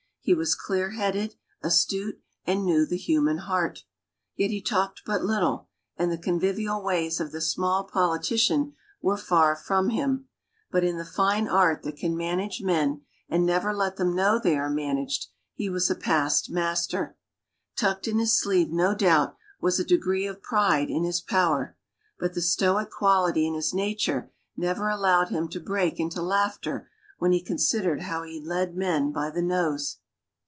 [0.23, 3.85] He was clear headed, astute, and knew the human heart.
[4.35, 9.55] Yet he talked but little, and the convivial ways of the small politician were far
[9.55, 10.27] from him;
[10.69, 14.55] but in the fine art that can manage men and never let them know they
[14.55, 15.25] are managed
[15.55, 17.17] he was a past master.
[17.75, 21.75] Tucked in his sleeve, no doubt, was a degree of pride in his power,
[22.19, 27.31] but the stoic quality in his nature never allowed him to break into laughter when
[27.31, 29.97] he considered how he led men by the nose.